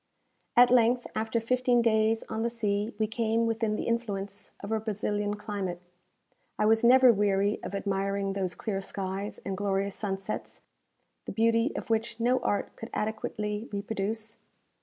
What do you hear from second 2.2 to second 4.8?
on the sea, we came within the influence of a